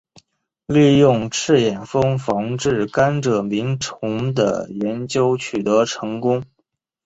[0.65, 6.43] 利用赤眼蜂防治甘蔗螟虫的研究取得成功。